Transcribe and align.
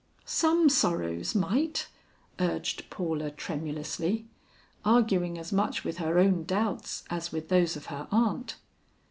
"Some 0.25 0.67
sorrows 0.67 1.35
might," 1.35 1.87
urged 2.39 2.89
Paula 2.89 3.29
tremulously, 3.29 4.25
arguing 4.83 5.37
as 5.37 5.51
much 5.53 5.83
with 5.83 5.99
her 5.99 6.17
own 6.17 6.43
doubts 6.43 7.03
as 7.11 7.31
with 7.31 7.49
those 7.49 7.75
of 7.75 7.85
her 7.93 8.07
aunt. 8.09 8.55